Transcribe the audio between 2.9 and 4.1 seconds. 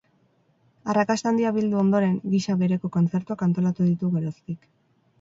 kontzertuak antolatu